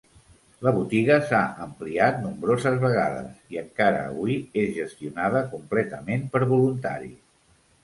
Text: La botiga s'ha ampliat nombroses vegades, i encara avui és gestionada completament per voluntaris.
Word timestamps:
La 0.67 0.71
botiga 0.77 1.17
s'ha 1.31 1.41
ampliat 1.65 2.17
nombroses 2.23 2.79
vegades, 2.85 3.29
i 3.55 3.61
encara 3.63 4.01
avui 4.07 4.39
és 4.65 4.73
gestionada 4.81 5.45
completament 5.55 6.27
per 6.35 6.45
voluntaris. 6.57 7.17